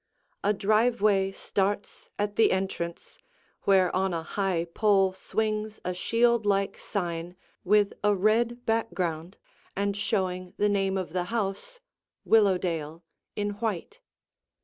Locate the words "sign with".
6.79-7.93